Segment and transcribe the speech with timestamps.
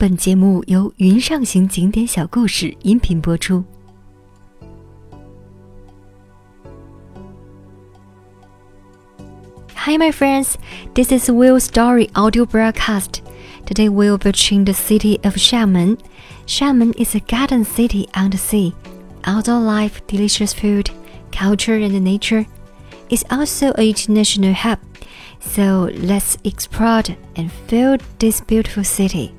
[0.00, 3.64] 本节目由云上行景点小故事音频播出。
[9.86, 10.56] Hi, my friends.
[10.94, 13.22] This is Will Story audio broadcast.
[13.66, 15.98] Today we'll be in the city of Xiamen.
[16.46, 18.74] Xiamen is a garden city on the sea.
[19.24, 20.90] Outdoor life, delicious food,
[21.32, 22.46] culture, and nature.
[23.08, 24.78] It's also a international hub.
[25.40, 27.02] So let's explore
[27.36, 29.32] and feel this beautiful city.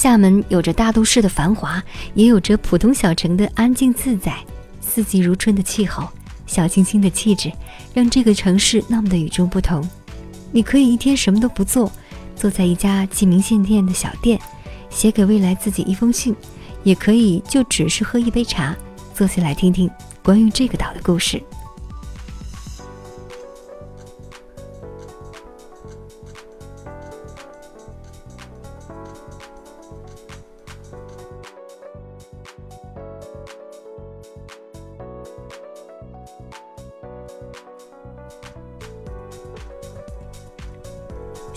[0.00, 1.82] 厦门有着大都市的繁华，
[2.14, 4.34] 也有着普通小城的安静自在。
[4.80, 6.08] 四季如春的气候，
[6.46, 7.52] 小清新的气质，
[7.92, 9.86] 让这个城市那么的与众不同。
[10.52, 11.92] 你可以一天什么都不做，
[12.34, 14.40] 坐在一家寄明信片的小店，
[14.88, 16.32] 写给未来自己一封信；
[16.82, 18.74] 也可以就只是喝一杯茶，
[19.14, 19.90] 坐下来听听
[20.22, 21.38] 关于这个岛的故事。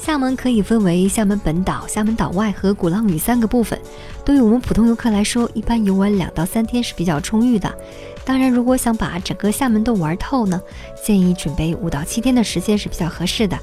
[0.06, 3.80] 厦门可以分为厦门本岛、厦门岛外和鼓浪屿三个部分。
[4.26, 7.74] 对于我们普通游客来说，一般游玩两到三天是比较充裕的。
[8.26, 10.62] 当然，如果想把整个厦门都玩透呢，
[11.06, 13.58] 建议准备五到七天的时间是比较合适的。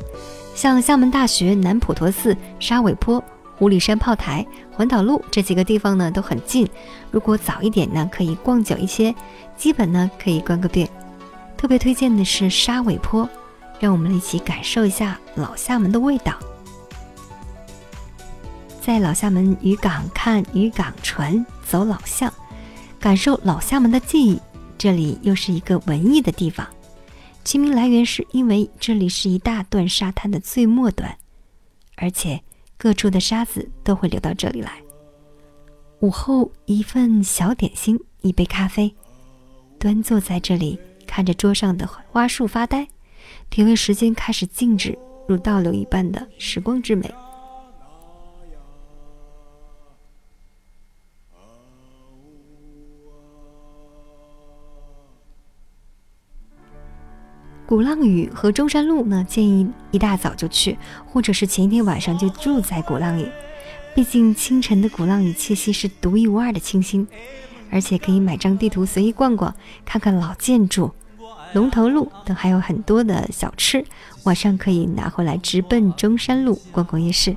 [0.55, 3.22] 像厦门大学、南普陀寺、沙尾坡、
[3.58, 6.66] 五里山炮台、环岛路这几个地方呢都很近。
[7.11, 9.14] 如果早一点呢，可以逛久一些，
[9.58, 10.88] 基本呢可以逛个遍。
[11.58, 13.28] 特别推荐的是沙尾坡。
[13.81, 16.39] 让我们一起感受一下老厦门的味道。
[18.81, 22.33] 在老厦门渔港看渔港船，走老巷，
[22.98, 24.39] 感受老厦门的记忆。
[24.77, 26.67] 这里又是一个文艺的地方。
[27.42, 31.17] 其名来源是因为这里是一大段沙滩的最末端，
[31.97, 32.42] 而且
[32.77, 34.73] 各处的沙子都会流到这里来。
[36.01, 38.95] 午后一份小点心，一杯咖啡，
[39.79, 42.86] 端坐在这里，看着桌上的花束发呆。
[43.48, 47.13] 体味时间开始静止，如倒流一般的时光之美。
[57.67, 60.77] 鼓浪屿和中山路呢，建议一大早就去，
[61.07, 63.29] 或者是前一天晚上就住在鼓浪屿。
[63.95, 67.07] 毕竟清晨的鼓浪屿气息是独一无二的清新，
[67.70, 69.55] 而且可以买张地图随意逛逛，
[69.85, 70.91] 看看老建筑。
[71.52, 73.84] 龙头路等还有很多的小吃，
[74.24, 77.36] 晚上可以拿回来直奔中山路逛逛夜市。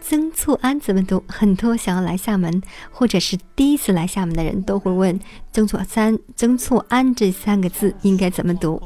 [0.00, 1.22] 曾厝垵怎么读？
[1.28, 5.18] 很多想要来厦门或者是第一次来厦门的人都会问
[5.50, 8.82] 曾厝垵、曾厝垵这三个字应该怎么读？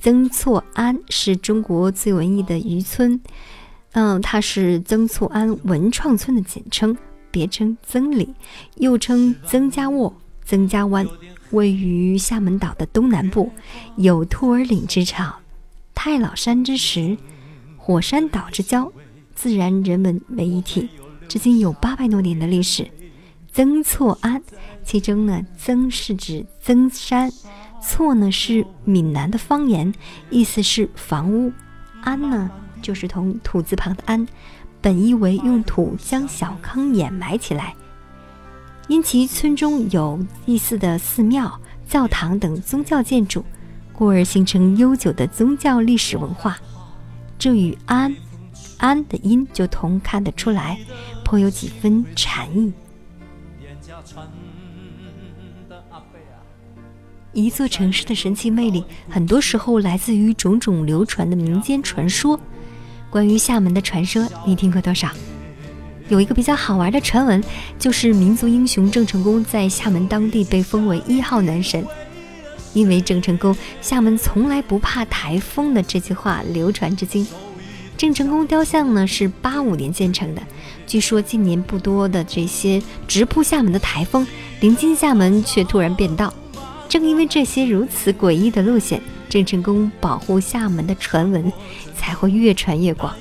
[0.00, 3.20] 曾厝垵是中国最文艺的渔村，
[3.92, 6.96] 嗯，它是曾厝垵文创村的简称。
[7.30, 8.34] 别称曾里，
[8.76, 11.06] 又称曾家沃、曾家湾，
[11.50, 13.50] 位于厦门岛的东南部，
[13.96, 15.30] 有兔儿岭之称、
[15.94, 17.16] 太老山之石、
[17.76, 18.90] 火山岛之交，
[19.34, 20.88] 自然人文为一体，
[21.28, 22.90] 至今有八百多年的历史。
[23.52, 24.40] 曾厝垵，
[24.84, 27.30] 其中呢，曾是指曾山，
[27.82, 29.92] 厝呢是闽南的方言，
[30.30, 31.52] 意思是房屋，
[32.04, 32.50] 垵呢
[32.80, 34.26] 就是同土字旁的安。
[34.80, 37.74] 本意为用土将小坑掩埋起来，
[38.86, 43.44] 因其村中有祭祀的寺庙、教堂等宗教建筑，
[43.92, 46.56] 故而形成悠久的宗教历史文化。
[47.38, 48.14] 这与“安
[48.78, 50.78] ”“安”的音就同看得出来，
[51.24, 52.72] 颇有几分禅意。
[57.32, 62.38] 一座城市的神奇魅力，很多时候来自于种种流传的民间传说。
[63.10, 65.08] 关于厦门的传说，你听过多少？
[66.08, 67.42] 有一个比较好玩的传闻，
[67.78, 71.86] 就是民族英雄郑成功在厦门当地被封为一号男神，
[72.74, 77.26] 因为郑成功“厦门从来不怕台风”的这句话流传至今。
[77.96, 80.42] 郑成功雕像呢是八五年建成的，
[80.86, 84.26] 据说今年不多的这些直扑厦门的台风，
[84.60, 86.32] 临近厦门却突然变道。
[86.88, 89.00] 正因为这些如此诡异的路线。
[89.28, 91.52] 郑成功保护厦门的传闻
[91.96, 93.14] 才会越传越广。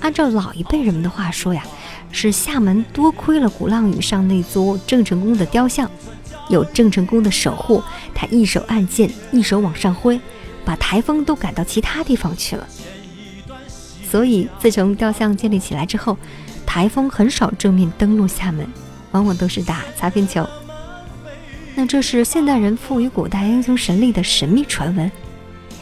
[0.00, 1.64] 按照老一辈人们的话说呀，
[2.12, 5.90] 是厦门多亏了鼓浪屿上那座郑成功的雕像，
[6.48, 7.82] 有郑成功的守护，
[8.14, 10.20] 他一手按键，一手往上挥，
[10.64, 12.66] 把台风都赶到其他地方去了。
[14.08, 16.16] 所以自从雕像建立起来之后，
[16.64, 18.66] 台风很少正面登陆厦门，
[19.10, 20.46] 往往都是打擦边球。
[21.78, 25.12] 那这是现代人赋予古代英雄神力的神秘传闻，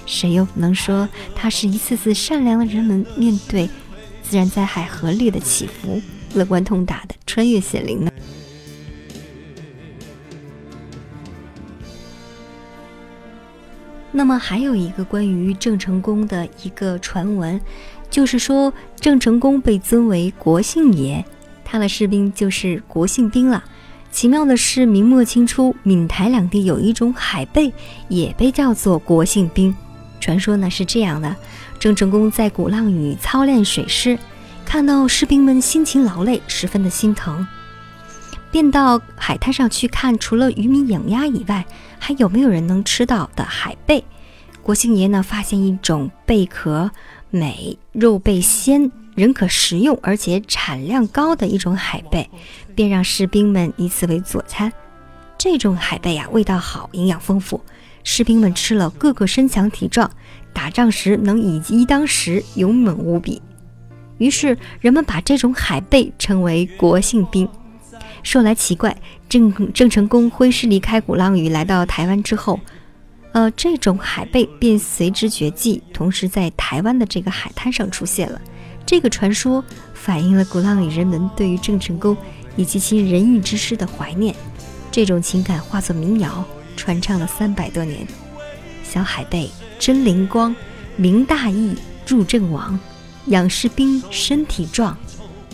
[0.06, 3.70] 谁又能说它是一次次善良的人们面对
[4.20, 6.02] 自然灾害合力的祈福，
[6.34, 8.10] 乐观通达的穿越显灵呢？
[14.10, 17.60] 那么还有一个关于郑成功的一个传闻，
[18.10, 21.24] 就是说郑成功被尊为国姓爷，
[21.64, 23.62] 他的士兵就是国姓兵了。
[24.14, 27.74] 奇妙的是，明末清初，闽台两地有一种海贝，
[28.06, 29.74] 也被叫做国姓兵。
[30.20, 31.34] 传说呢是这样的：
[31.80, 34.16] 郑成功在鼓浪屿操练水师，
[34.64, 37.44] 看到士兵们辛勤劳累，十分的心疼，
[38.52, 41.66] 便到海滩上去看，除了渔民养鸭以外，
[41.98, 44.04] 还有没有人能吃到的海贝。
[44.62, 46.88] 国姓爷呢发现一种贝壳
[47.30, 48.92] 美、肉贝鲜。
[49.14, 52.28] 仍可食用，而且产量高的一种海贝，
[52.74, 54.72] 便让士兵们以此为佐餐。
[55.38, 57.60] 这种海贝啊，味道好，营养丰富，
[58.02, 60.10] 士兵们吃了个个身强体壮，
[60.52, 63.40] 打仗时能以一当十，勇猛无比。
[64.18, 67.48] 于是人们把这种海贝称为国姓兵。
[68.22, 68.96] 说来奇怪，
[69.28, 72.58] 郑郑成功挥师离开鼓浪屿，来到台湾之后，
[73.32, 78.40] 呃，这种海贝便随之绝迹，同时在台湾的这个海滩上出现了。
[78.86, 79.64] 这个传说
[79.94, 82.16] 反映了鼓浪屿人们对于郑成功
[82.56, 84.34] 以及其仁义之师的怀念，
[84.90, 86.44] 这种情感化作民谣，
[86.76, 88.06] 传唱了三百多年。
[88.82, 90.54] 小海贝真灵光，
[90.96, 92.78] 明大义助阵亡，
[93.26, 94.96] 养士兵身体壮，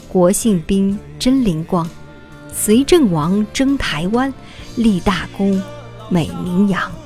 [0.09, 1.89] 国姓兵真灵光，
[2.53, 4.35] 随阵亡征台湾，
[4.77, 5.63] 立大功
[6.11, 7.00] 美名扬。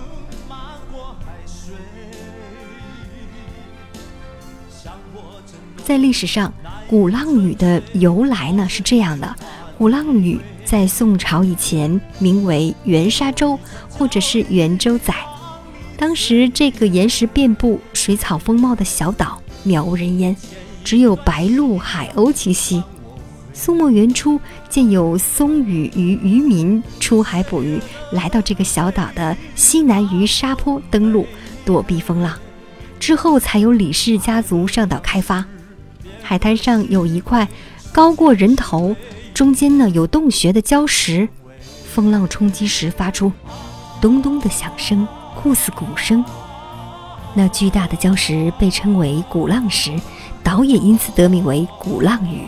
[5.84, 6.52] 在历史上，
[6.88, 9.36] 鼓浪屿的由来呢是这样的：
[9.76, 13.58] 鼓浪屿在宋朝以前名为元沙洲，
[13.90, 15.12] 或者是元洲仔。
[15.98, 20.34] 当时这个岩石遍布、水草丰茂的小岛渺无人烟，
[20.82, 22.82] 只有白鹭、海鸥栖息。
[23.52, 27.78] 宋末元初，见有松屿渔渔民出海捕鱼，
[28.10, 31.26] 来到这个小岛的西南鱼沙坡登陆，
[31.64, 32.36] 躲避风浪。
[32.98, 35.44] 之后才有李氏家族上岛开发。
[36.26, 37.46] 海滩上有一块
[37.92, 38.96] 高过人头、
[39.34, 41.28] 中间呢有洞穴的礁石，
[41.92, 43.30] 风浪冲击时发出
[44.00, 45.06] 咚咚的响声，
[45.36, 46.24] 酷似鼓声。
[47.34, 49.92] 那巨大的礁石被称为鼓浪石，
[50.42, 52.46] 岛也因此得名为鼓浪屿。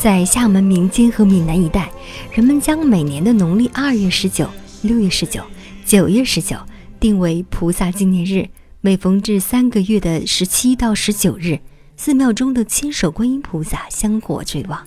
[0.00, 1.92] 在厦门民间和闽南一带，
[2.32, 4.48] 人们将每年的农历二月十九。
[4.80, 5.44] 六月十九、
[5.84, 6.56] 九月十九
[6.98, 8.48] 定为菩萨纪念日。
[8.80, 11.60] 每逢至三个月的十七到十九日，
[11.98, 14.82] 寺庙中的千手观音菩萨香火最旺。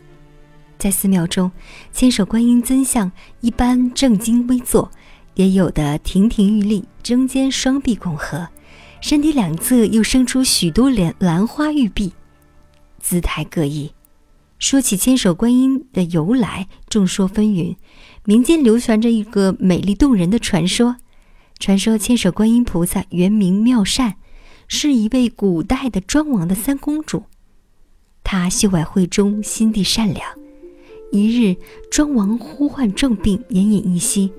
[0.79, 1.51] 在寺庙中，
[1.91, 4.89] 千手观音尊像一般正襟危坐，
[5.35, 8.47] 也有的亭亭玉立，中间双臂拱合，
[8.99, 12.11] 身体两侧又生出许多莲兰花玉臂，
[12.99, 13.91] 姿态各异。
[14.63, 17.75] 说起千手观音的由来，众说纷纭。
[18.23, 20.95] 民间流传着一个美丽动人的传说，
[21.59, 24.15] 传说千手观音菩萨原名妙善，
[24.69, 27.23] 是一位古代的庄王的三公主。
[28.23, 30.25] 她秀外慧中，心地善良。
[31.11, 31.57] 一日，
[31.91, 34.31] 庄王忽患重病，奄奄一息，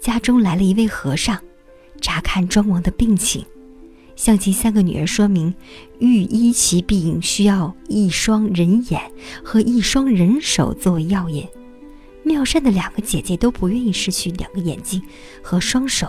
[0.00, 1.36] 家中来了一位和尚，
[2.00, 3.44] 查看庄王的病情，
[4.16, 5.54] 向其三个女儿说明，
[5.98, 9.00] 欲医其病，需要一双人眼
[9.42, 11.46] 和一双人手作为药引。
[12.22, 15.02] 妙善的两个姐姐都不愿意失去两个眼睛
[15.42, 16.08] 和双手，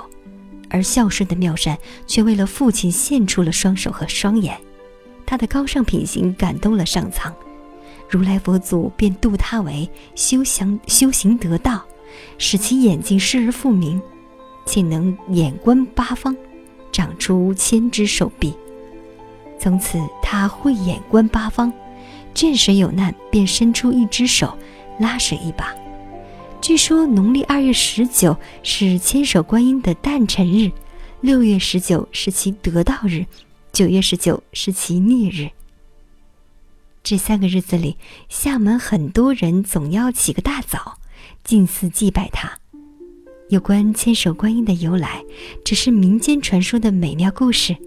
[0.69, 4.55] 而孝顺的妙善却为了父亲献出了双手和双眼。
[5.25, 7.33] 他的高尚品行感动了上苍，
[8.07, 11.83] 如来佛祖便度他为修行修行得道，
[12.37, 13.99] 使其眼睛失而复明，
[14.67, 16.35] 且能眼观八方，
[16.93, 18.53] 长出千只手臂。
[19.59, 21.73] 从此他慧眼观八方，
[22.33, 24.57] 见谁有难便伸出一只手
[24.99, 25.75] 拉谁一把。
[26.61, 30.71] 据说农历二月十九是千手观音的诞辰日，
[31.19, 33.25] 六月十九是其得道日，
[33.73, 35.49] 九月十九是其逆日。
[37.03, 37.97] 这三个日子里，
[38.29, 40.99] 厦门很多人总要起个大早，
[41.43, 42.62] 进寺祭拜他。
[43.53, 45.23] 有关千手观音的由来，
[45.63, 47.77] 只是民间传说的美妙故事，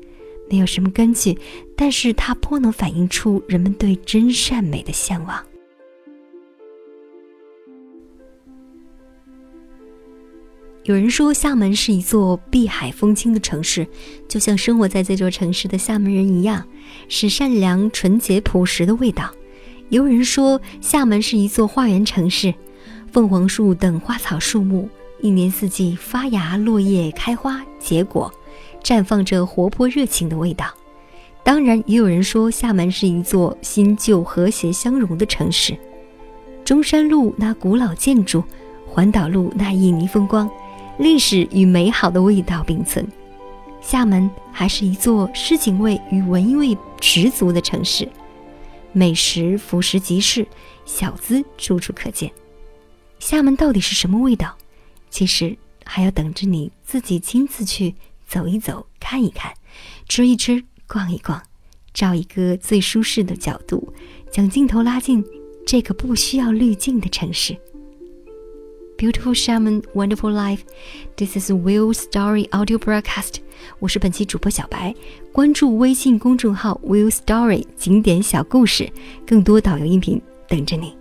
[0.49, 1.37] 没有什么根据，
[1.77, 5.45] 但是它颇能反映出人们对真善美的向往。
[10.85, 13.85] 有人说厦门是一座碧海风清的城市，
[14.29, 16.65] 就像生活在这座城市的厦门人一样，
[17.09, 19.35] 是善良、纯洁、朴实的味道。
[19.89, 22.55] 有人说厦门是一座花园城市，
[23.11, 24.89] 凤凰树等花草树木
[25.21, 28.33] 一年四季发芽、落叶、开花、结果，
[28.83, 30.67] 绽放着活泼热情的味道。
[31.43, 35.77] 当然，也有人说厦门是一座新旧和谐相融的城市。
[36.65, 38.43] 中山路那古老建筑，
[38.87, 40.51] 环岛路那旖旎风光。
[40.99, 43.07] 历史与美好的味道并存，
[43.81, 48.09] 厦门还是一座诗情味与文艺味十足的城市，
[48.93, 50.47] 美食俯拾即是，
[50.87, 52.31] 小资处处可见。
[53.19, 54.57] 厦门到底是什么味道？
[55.17, 57.95] 其实还要等着你自己亲自去
[58.29, 59.51] 走一走、看一看、
[60.07, 61.43] 吃一吃、逛一逛，
[61.95, 63.95] 找一个最舒适的角度，
[64.31, 65.25] 将镜头拉近
[65.67, 67.57] 这个不需要滤镜的城市。
[68.99, 70.61] Beautiful Shaman, wonderful life.
[71.17, 73.37] This is Will Story audio broadcast.
[73.79, 74.95] 我是本期主播小白，
[75.33, 78.93] 关注微信公众号 Will Story 景点小故事，
[79.27, 80.95] 更多导游音频等着你。